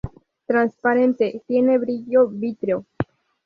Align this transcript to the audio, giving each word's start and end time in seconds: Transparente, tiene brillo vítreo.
Transparente, 0.47 1.43
tiene 1.45 1.77
brillo 1.77 2.27
vítreo. 2.27 2.87